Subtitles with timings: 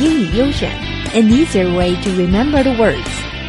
[0.00, 0.70] 英语优选，
[1.14, 3.08] an easier way to remember the words,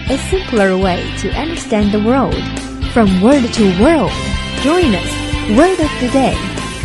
[0.10, 2.36] a simpler way to understand the world.
[2.94, 4.12] From word to world,
[4.64, 5.10] join us.
[5.58, 6.36] Word of the day，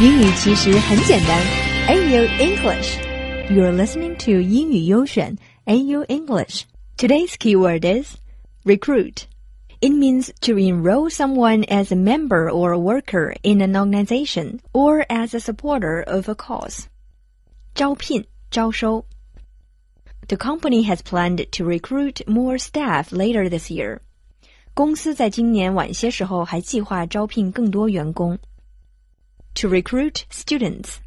[0.00, 1.40] 英语其实很简单。
[1.88, 2.98] AU English.
[3.50, 5.36] You're listening to 英语优选
[5.66, 6.64] AU English.
[6.96, 8.16] Today's keyword is
[8.64, 9.26] recruit.
[9.80, 15.04] It means to enroll someone as a member or a worker in an organization or
[15.08, 16.86] as a supporter of a cause.
[17.74, 19.04] 招聘,招收.
[20.28, 24.00] The company has planned to recruit more staff later this year.
[24.74, 28.38] 公司在今年晚些时候还计划招聘更多员工。
[29.54, 30.98] To recruit students,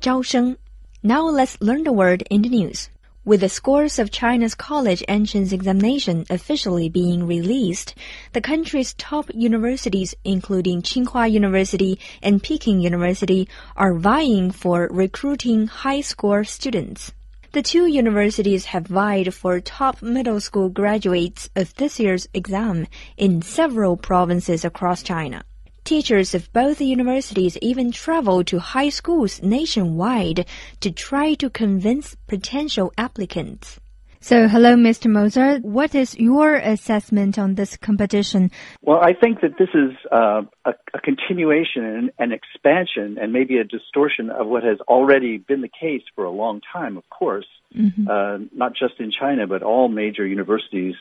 [0.00, 0.56] 招生.
[1.02, 2.88] Now let's learn the word in the news.
[3.22, 7.94] With the scores of China's college entrance examination officially being released,
[8.32, 13.46] the country's top universities, including Tsinghua University and Peking University,
[13.76, 17.12] are vying for recruiting high score students.
[17.55, 23.41] The two universities have vied for top middle school graduates of this year's exam in
[23.41, 25.41] several provinces across China.
[25.85, 30.45] Teachers of both universities even travel to high schools nationwide
[30.81, 33.79] to try to convince potential applicants.
[34.25, 35.07] So, hello, Mr.
[35.07, 35.59] Moser.
[35.59, 38.49] What is your assessment on this competition?
[38.81, 43.59] Well, I think that this is uh, a, a, continuation and an expansion and maybe
[43.59, 47.45] a distortion of what has already been the case for a long time, of course,
[47.77, 48.07] mm-hmm.
[48.09, 50.95] uh, not just in China, but all major universities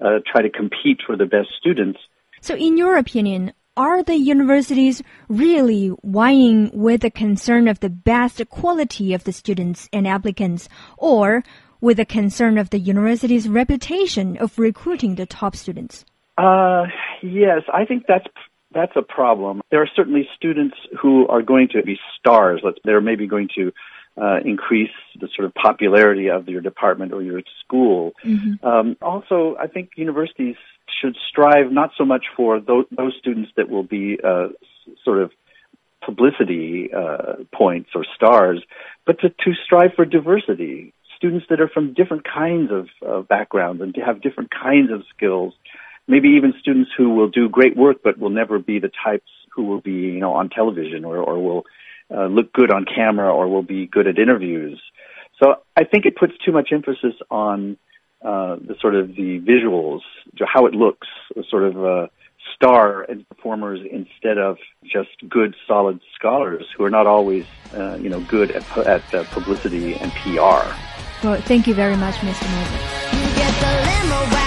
[0.00, 1.98] uh, try to compete for the best students.
[2.40, 8.48] So, in your opinion, are the universities really vying with the concern of the best
[8.48, 11.42] quality of the students and applicants, or
[11.80, 16.04] with the concern of the university's reputation of recruiting the top students?
[16.38, 16.86] Uh,
[17.22, 18.26] yes, I think that's
[18.72, 19.60] that's a problem.
[19.70, 22.62] There are certainly students who are going to be stars.
[22.84, 23.72] They're maybe going to
[24.20, 28.12] uh, increase the sort of popularity of your department or your school.
[28.24, 28.64] Mm-hmm.
[28.66, 30.56] Um, also, I think universities
[31.00, 34.48] should strive not so much for those, those students that will be uh,
[35.04, 35.32] sort of
[36.04, 38.62] publicity uh, points or stars,
[39.06, 40.92] but to, to strive for diversity.
[41.20, 45.52] Students that are from different kinds of uh, backgrounds and have different kinds of skills.
[46.08, 49.64] Maybe even students who will do great work but will never be the types who
[49.64, 51.64] will be, you know, on television or, or will
[52.10, 54.80] uh, look good on camera or will be good at interviews.
[55.42, 57.76] So I think it puts too much emphasis on
[58.22, 60.00] uh, the sort of the visuals,
[60.46, 61.06] how it looks,
[61.50, 62.06] sort of uh,
[62.54, 67.44] star and performers instead of just good, solid scholars who are not always,
[67.74, 70.89] uh, you know, good at, at uh, publicity and PR.
[71.22, 72.48] Well, thank you very much, Mr.
[72.50, 74.39] Moser.